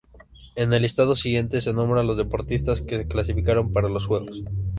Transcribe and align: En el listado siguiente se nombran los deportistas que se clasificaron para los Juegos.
En 0.55 0.73
el 0.73 0.81
listado 0.81 1.15
siguiente 1.15 1.61
se 1.61 1.73
nombran 1.73 2.07
los 2.07 2.17
deportistas 2.17 2.81
que 2.81 2.97
se 2.97 3.07
clasificaron 3.07 3.71
para 3.71 3.87
los 3.87 4.07
Juegos. 4.07 4.41